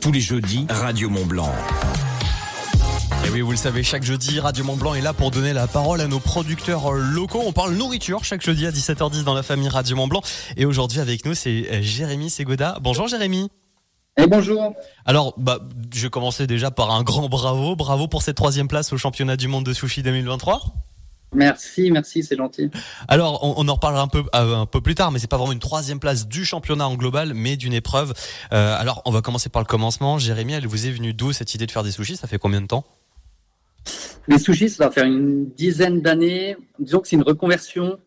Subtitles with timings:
[0.00, 1.52] Tous les jeudis, Radio Mont Blanc.
[3.26, 5.66] Et oui, vous le savez, chaque jeudi, Radio Mont Blanc est là pour donner la
[5.66, 7.42] parole à nos producteurs locaux.
[7.44, 10.22] On parle nourriture chaque jeudi à 17h10 dans la famille Radio Mont Blanc.
[10.56, 12.78] Et aujourd'hui avec nous, c'est Jérémy Ségoda.
[12.80, 13.50] Bonjour Jérémy.
[14.16, 14.74] Et bonjour.
[15.04, 15.58] Alors, bah,
[15.94, 17.76] je commençais déjà par un grand bravo.
[17.76, 20.62] Bravo pour cette troisième place au championnat du monde de sushi 2023.
[21.34, 22.70] Merci, merci, c'est gentil.
[23.06, 25.52] Alors, on, en reparlera un peu euh, un peu plus tard, mais c'est pas vraiment
[25.52, 28.14] une troisième place du championnat en global, mais d'une épreuve.
[28.52, 30.18] Euh, alors, on va commencer par le commencement.
[30.18, 32.16] Jérémy, elle vous est venue d'où cette idée de faire des sushis?
[32.16, 32.84] Ça fait combien de temps?
[34.26, 36.56] Les sushis, ça va faire une dizaine d'années.
[36.78, 37.98] Disons que c'est une reconversion.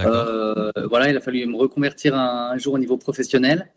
[0.00, 3.70] Euh, voilà, il a fallu me reconvertir un, jour au niveau professionnel.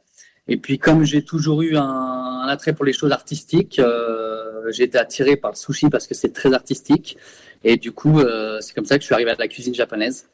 [0.48, 4.15] Et puis, comme j'ai toujours eu un, attrait pour les choses artistiques, euh,
[4.72, 7.18] j'ai été attiré par le sushi parce que c'est très artistique.
[7.64, 10.28] Et du coup, euh, c'est comme ça que je suis arrivé à la cuisine japonaise.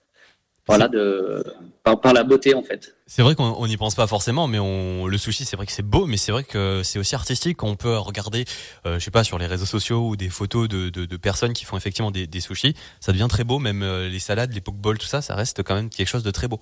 [0.68, 1.44] Voilà, de,
[1.84, 2.96] par, la beauté en fait.
[3.08, 5.86] C'est vrai qu'on n'y pense pas forcément, mais on, le sushi, c'est vrai que c'est
[5.86, 7.64] beau, mais c'est vrai que c'est aussi artistique.
[7.64, 8.46] On peut regarder,
[8.86, 11.54] euh, je sais pas, sur les réseaux sociaux ou des photos de, de, de personnes
[11.54, 12.76] qui font effectivement des, des, sushis.
[13.00, 15.76] Ça devient très beau, même euh, les salades, les pokeballs, tout ça, ça reste quand
[15.76, 16.62] même quelque chose de très beau.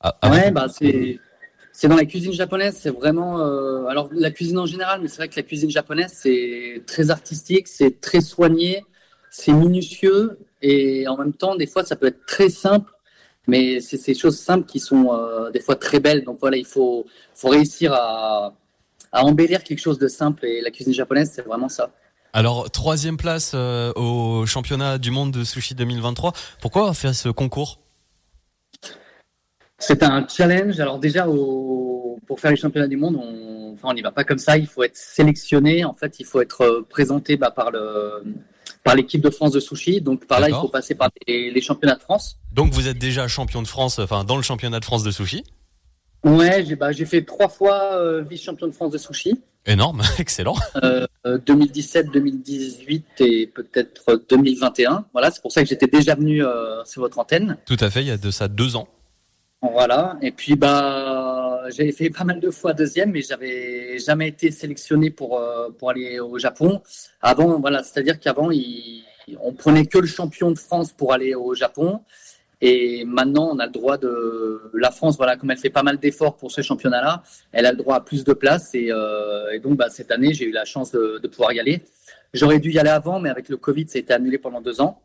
[0.00, 1.18] Ah, ah ouais, bah c'est
[1.80, 3.38] c'est dans la cuisine japonaise, c'est vraiment.
[3.38, 7.10] Euh, alors la cuisine en général, mais c'est vrai que la cuisine japonaise, c'est très
[7.10, 8.84] artistique, c'est très soigné,
[9.30, 12.90] c'est minutieux et en même temps, des fois, ça peut être très simple,
[13.46, 16.24] mais c'est ces choses simples qui sont euh, des fois très belles.
[16.24, 17.06] Donc voilà, il faut,
[17.44, 18.54] réussir à,
[19.12, 21.92] à embellir quelque chose de simple et la cuisine japonaise, c'est vraiment ça.
[22.32, 26.32] Alors, troisième place euh, au championnat du monde de sushi 2023.
[26.60, 27.78] Pourquoi faire ce concours?
[29.78, 30.80] C'est un challenge.
[30.80, 34.38] Alors déjà, au, pour faire les championnats du monde, on enfin, n'y va pas comme
[34.38, 34.58] ça.
[34.58, 35.84] Il faut être sélectionné.
[35.84, 38.24] En fait, il faut être euh, présenté bah, par le
[38.84, 40.00] par l'équipe de France de sushi.
[40.00, 42.38] Donc par là, il faut passer par les, championnats de France.
[42.52, 45.44] Donc vous êtes déjà champion de France, enfin dans le championnat de France de sushi.
[46.24, 49.40] Ouais, j'ai bah, fait trois fois euh, vice-champion de France de sushi.
[49.66, 50.56] Énorme, excellent.
[51.24, 55.04] 2017, euh, 2018 et peut-être 2021.
[55.12, 56.42] Voilà, c'est pour ça que j'étais déjà venu
[56.84, 57.58] sur votre antenne.
[57.66, 58.88] Tout à fait, il y a de ça deux ans.
[59.62, 60.16] Voilà.
[60.22, 65.10] Et puis bah j'avais fait pas mal de fois deuxième, mais j'avais jamais été sélectionné
[65.10, 66.80] pour euh, pour aller au Japon.
[67.20, 68.50] Avant, voilà, c'est-à-dire qu'avant,
[69.40, 72.00] on prenait que le champion de France pour aller au Japon.
[72.60, 75.98] Et maintenant, on a le droit de la France, voilà, comme elle fait pas mal
[75.98, 78.74] d'efforts pour ce championnat-là, elle a le droit à plus de places.
[78.74, 81.60] Et, euh, et donc, bah, cette année, j'ai eu la chance de, de pouvoir y
[81.60, 81.82] aller.
[82.34, 84.80] J'aurais dû y aller avant, mais avec le Covid, ça a été annulé pendant deux
[84.80, 85.00] ans.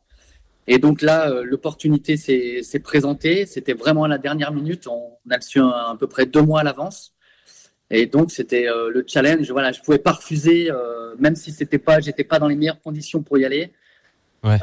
[0.67, 3.45] Et donc là, euh, l'opportunité s'est présentée.
[3.45, 4.87] C'était vraiment à la dernière minute.
[4.87, 7.13] On, a le su à, peu près deux mois à l'avance.
[7.89, 9.51] Et donc c'était euh, le challenge.
[9.51, 12.81] Voilà, je pouvais pas refuser, euh, même si c'était pas, j'étais pas dans les meilleures
[12.81, 13.73] conditions pour y aller.
[14.43, 14.59] Ouais.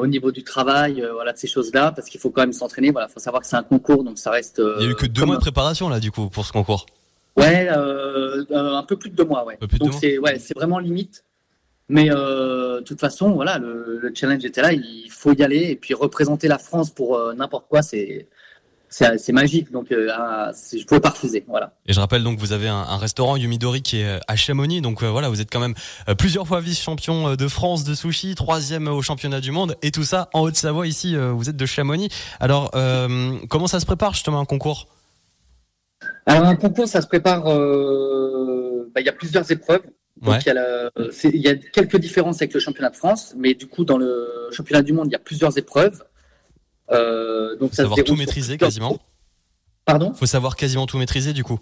[0.00, 2.90] au niveau du travail, voilà, de ces choses-là, parce qu'il faut quand même s'entraîner.
[2.90, 4.60] Voilà, faut savoir que c'est un concours, donc ça reste.
[4.80, 6.84] Il y a eu que deux mois de préparation là, du coup, pour ce concours.
[7.34, 9.58] Ouais, un peu plus de deux mois, ouais.
[9.78, 11.24] Donc c'est ouais, c'est vraiment limite.
[11.88, 15.76] Mais euh, de toute façon, voilà, le, challenge était là, il faut y aller et
[15.76, 18.28] puis représenter la France pour euh, n'importe quoi, c'est
[18.88, 20.08] c'est magique, donc euh,
[20.70, 21.72] je pouvais pas refuser, voilà.
[21.86, 25.30] Et je rappelle donc vous avez un, restaurant Yumidori qui est à Chamonix, donc voilà,
[25.30, 25.72] vous êtes quand même
[26.18, 30.28] plusieurs fois vice-champion de France de sushi, troisième au championnat du monde, et tout ça
[30.34, 32.10] en Haute-Savoie ici, vous êtes de Chamonix.
[32.38, 32.70] Alors
[33.48, 34.88] comment ça se prépare justement un concours?
[36.26, 39.84] Alors un concours, ça se prépare, bah, il y a plusieurs épreuves.
[40.20, 43.98] Donc, il, y a quelques différences avec le championnat de France, mais du coup, dans
[43.98, 46.04] le championnat du monde, il y a plusieurs épreuves.
[46.90, 48.98] Euh, donc, faut ça savoir tout maîtriser quasiment.
[49.84, 50.14] Pardon?
[50.14, 51.58] Faut savoir quasiment tout maîtriser du coup.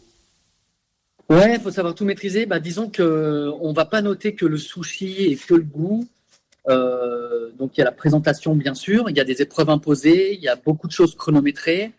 [1.31, 2.45] Ouais, il faut savoir tout maîtriser.
[2.45, 6.07] Bah, disons que on va pas noter que le sushi et que le goût.
[6.69, 10.35] Euh, donc il y a la présentation bien sûr, il y a des épreuves imposées,
[10.35, 11.93] il y a beaucoup de choses chronométrées,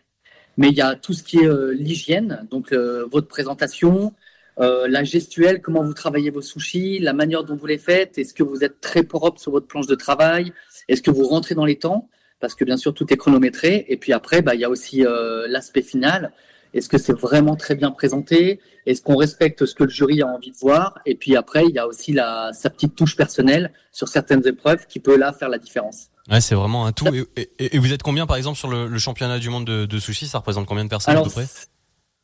[0.56, 4.12] mais il y a tout ce qui est euh, l'hygiène, donc euh, votre présentation,
[4.60, 8.34] euh, la gestuelle, comment vous travaillez vos sushis, la manière dont vous les faites, est-ce
[8.34, 10.52] que vous êtes très propre sur votre planche de travail,
[10.88, 12.08] est-ce que vous rentrez dans les temps,
[12.40, 15.06] parce que bien sûr tout est chronométré, et puis après bah, il y a aussi
[15.06, 16.32] euh, l'aspect final,
[16.74, 20.26] est-ce que c'est vraiment très bien présenté, est-ce qu'on respecte ce que le jury a
[20.26, 23.72] envie de voir, et puis après il y a aussi la, sa petite touche personnelle
[23.90, 26.08] sur certaines épreuves qui peut là faire la différence.
[26.30, 27.06] Ouais, c'est vraiment un tout.
[27.36, 30.38] Et, vous êtes combien par exemple sur le, championnat du monde de, de sushi Ça
[30.38, 31.46] représente combien de personnes à peu près?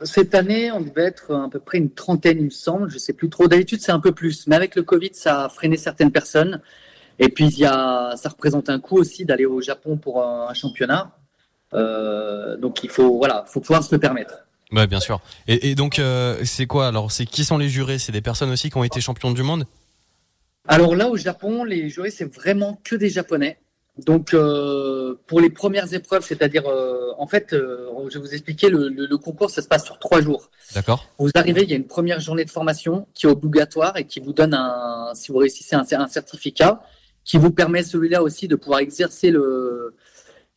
[0.02, 2.90] Cette année, on devait être à peu près une trentaine, il me semble.
[2.90, 3.48] Je sais plus trop.
[3.48, 4.46] D'habitude, c'est un peu plus.
[4.46, 6.60] Mais avec le Covid, ça a freiné certaines personnes.
[7.18, 10.54] Et puis, il y a, ça représente un coût aussi d'aller au Japon pour un,
[10.54, 11.16] championnat.
[11.74, 14.46] Euh, donc, il faut, voilà, faut pouvoir se le permettre.
[14.70, 15.20] Ouais, bien sûr.
[15.48, 16.86] Et, donc, euh, c'est quoi?
[16.86, 17.98] Alors, c'est qui sont les jurés?
[17.98, 19.66] C'est des personnes aussi qui ont été champions du monde?
[20.68, 23.58] Alors là, au Japon, les jurés, c'est vraiment que des Japonais.
[23.98, 28.68] Donc, euh, pour les premières épreuves, c'est-à-dire, euh, en fait, euh, je vais vous expliquer,
[28.68, 30.50] le, le, le, concours, ça se passe sur trois jours.
[30.74, 31.08] D'accord.
[31.18, 34.20] Vous arrivez, il y a une première journée de formation qui est obligatoire et qui
[34.20, 36.80] vous donne, un, si vous réussissez, un, un certificat
[37.24, 39.96] qui vous permet, celui-là aussi, de pouvoir exercer le,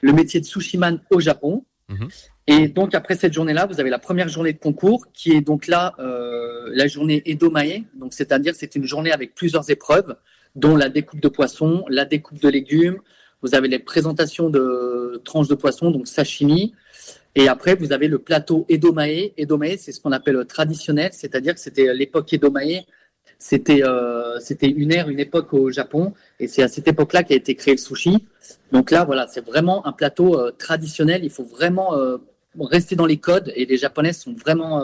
[0.01, 1.65] le métier de sushiman au Japon.
[1.89, 2.09] Mhm.
[2.45, 5.67] Et donc, après cette journée-là, vous avez la première journée de concours qui est donc
[5.67, 7.85] là, la journée Edomae.
[7.95, 10.15] Donc, c'est-à-dire, c'est une journée avec plusieurs épreuves,
[10.55, 12.99] dont la découpe de poisson, la découpe de légumes,
[13.41, 16.73] vous avez les présentations de tranches de poisson, donc sashimi.
[17.35, 19.31] Et après, vous avez le plateau Edomae.
[19.37, 22.83] Edomae, c'est ce qu'on appelle traditionnel, c'est-à-dire que c'était l'époque Edomae.
[23.41, 27.55] C'était euh, une ère, une époque au Japon, et c'est à cette époque-là qu'a été
[27.55, 28.27] créé le sushi.
[28.71, 31.23] Donc là, voilà, c'est vraiment un plateau euh, traditionnel.
[31.23, 32.17] Il faut vraiment euh,
[32.59, 34.83] rester dans les codes, et les Japonais sont vraiment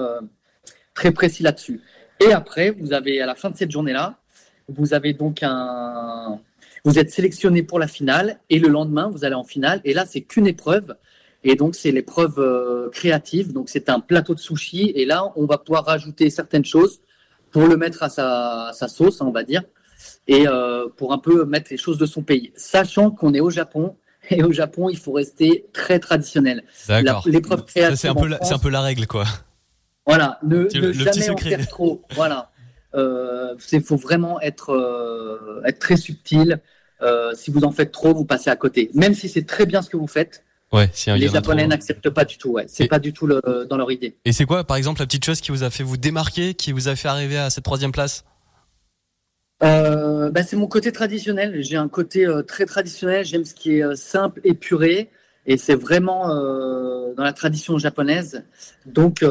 [0.95, 1.81] très précis là-dessus.
[2.19, 4.18] Et après, vous avez à la fin de cette journée-là,
[4.68, 6.39] vous avez donc un,
[6.88, 9.81] vous êtes sélectionné pour la finale et le lendemain, vous allez en finale.
[9.84, 10.95] Et là, c'est qu'une épreuve.
[11.44, 13.51] Et donc, c'est l'épreuve euh, créative.
[13.51, 14.94] Donc, c'est un plateau de sushi.
[14.95, 17.01] Et là, on va pouvoir rajouter certaines choses
[17.51, 19.63] pour le mettre à sa, à sa sauce, on va dire,
[20.30, 22.54] et euh, pour un peu mettre les choses de son pays.
[22.56, 23.98] Sachant qu'on est au Japon.
[24.30, 26.63] Et au Japon, il faut rester très traditionnel.
[26.88, 27.24] D'accord.
[27.25, 27.98] L'épreuve créative.
[27.98, 29.24] C'est un, peu la, c'est un peu la règle, quoi.
[30.06, 30.38] Voilà.
[30.44, 32.01] Ne, le- jamais en faire trop.
[32.16, 32.51] Voilà.
[32.95, 36.62] Euh, Il faut vraiment être, euh, être très subtil.
[37.02, 38.90] Euh, si vous en faites trop, vous passez à côté.
[38.94, 41.30] Même si c'est très bien ce que vous faites, Ouais, si les.
[41.30, 42.52] Japonais n'acceptent pas du tout.
[42.52, 42.66] Ouais.
[42.68, 44.18] C'est pas du tout le, dans leur idée.
[44.26, 46.72] Et c'est quoi, par exemple, la petite chose qui vous a fait vous démarquer, qui
[46.72, 48.26] vous a fait arriver à cette troisième place?
[49.64, 51.64] Euh, bah, c'est mon côté traditionnel.
[51.64, 53.26] J'ai un côté euh, très traditionnel.
[53.26, 55.10] J'aime ce qui est euh, simple, épuré.
[55.46, 58.44] Et c'est vraiment euh, dans la tradition japonaise.
[58.86, 59.24] Donc,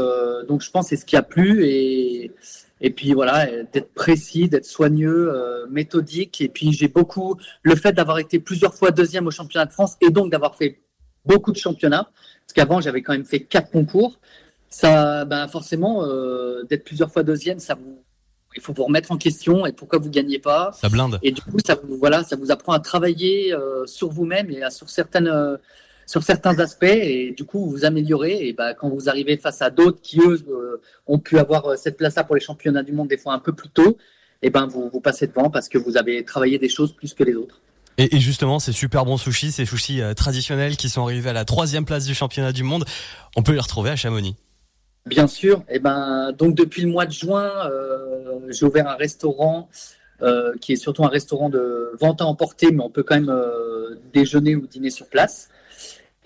[0.49, 1.67] donc je pense c'est ce qui a plu.
[1.67, 2.33] Et,
[2.81, 6.41] et puis voilà, d'être précis, d'être soigneux, euh, méthodique.
[6.41, 9.97] Et puis j'ai beaucoup le fait d'avoir été plusieurs fois deuxième au championnat de France
[10.01, 10.81] et donc d'avoir fait
[11.25, 12.11] beaucoup de championnats.
[12.47, 14.21] Parce qu'avant, j'avais quand même fait quatre concours.
[14.69, 18.03] Ça, ben forcément, euh, d'être plusieurs fois deuxième, ça vous,
[18.55, 20.73] il faut vous remettre en question et pourquoi vous gagnez pas.
[20.73, 21.19] Ça blinde.
[21.23, 24.63] Et du coup, ça vous, voilà, ça vous apprend à travailler euh, sur vous-même et
[24.63, 25.29] à, sur certaines,
[26.07, 26.85] sur certains aspects.
[26.85, 28.49] Et du coup, vous vous améliorez.
[28.49, 31.77] Et bah, quand vous arrivez face à d'autres qui eux euh, ont pu avoir euh,
[31.77, 33.99] cette place-là pour les championnats du monde des fois un peu plus tôt,
[34.43, 37.25] et ben vous, vous passez devant parce que vous avez travaillé des choses plus que
[37.25, 37.61] les autres.
[37.99, 41.47] Et, justement, ces super bons sushis, ces sushis euh, traditionnels qui sont arrivés à la
[41.47, 42.85] troisième place du championnat du monde,
[43.37, 44.37] on peut les retrouver à Chamonix.
[45.07, 45.63] Bien sûr.
[45.71, 49.69] Et ben donc depuis le mois de juin, euh, j'ai ouvert un restaurant
[50.23, 53.31] euh, qui est surtout un restaurant de vente à emporter, mais on peut quand même
[53.31, 55.49] euh, déjeuner ou dîner sur place.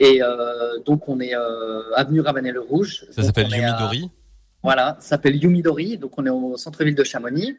[0.01, 3.05] Et euh, donc on est euh, avenue Ravanel-le-Rouge.
[3.11, 4.11] Ça s'appelle à- Yumidori.
[4.63, 5.99] Voilà, ça s'appelle Yumidori.
[5.99, 7.57] Donc on est au centre-ville de Chamonix.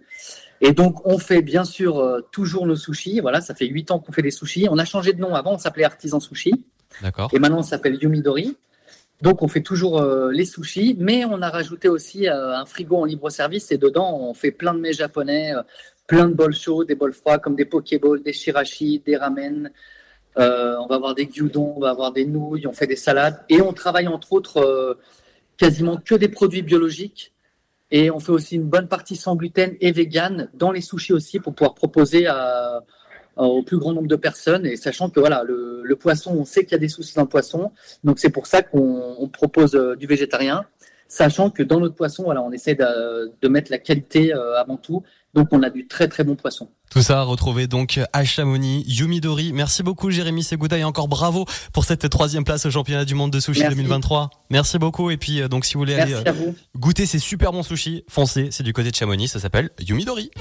[0.59, 3.19] Et donc on fait bien sûr euh, toujours nos sushis.
[3.19, 4.67] Voilà, ça fait huit ans qu'on fait des sushis.
[4.69, 5.33] On a changé de nom.
[5.35, 6.65] Avant on s'appelait Artisan Sushi.
[7.01, 7.29] D'accord.
[7.33, 8.57] Et maintenant, on s'appelle Yumidori.
[9.21, 12.97] Donc, on fait toujours euh, les sushis, mais on a rajouté aussi euh, un frigo
[12.97, 13.71] en libre service.
[13.71, 15.53] Et dedans, on fait plein de mets japonais,
[16.07, 19.69] plein de bols chauds, des bols froids, comme des pokéballs, des shirashi, des ramen.
[20.37, 23.41] Euh, on va avoir des gyudon, on va avoir des nouilles, on fait des salades.
[23.49, 24.97] Et on travaille entre autres euh,
[25.57, 27.33] quasiment que des produits biologiques.
[27.91, 31.41] Et on fait aussi une bonne partie sans gluten et vegan dans les sushis aussi
[31.41, 32.25] pour pouvoir proposer
[33.35, 34.65] au plus grand nombre de personnes.
[34.65, 37.27] Et sachant que voilà, le, poisson, on sait qu'il y a des soucis dans le
[37.27, 37.73] poisson.
[38.05, 40.65] Donc c'est pour ça qu'on on propose euh, du végétarien,
[41.09, 45.03] sachant que dans notre poisson, voilà, on essaie de, mettre la qualité avant tout.
[45.33, 46.69] Donc on a du très très bon poisson.
[46.89, 49.53] Tout ça à retrouver donc à Chamonix, Yumidori.
[49.53, 53.31] Merci beaucoup Jérémy Seguda et encore bravo pour cette troisième place au championnat du monde
[53.31, 53.75] de sushi Merci.
[53.77, 54.29] 2023.
[54.49, 56.55] Merci beaucoup et puis euh, donc si vous voulez aller Merci euh, vous.
[56.77, 60.31] goûter ces super bons sushis, foncez, c'est du côté de Chamonix, ça s'appelle Yumidori.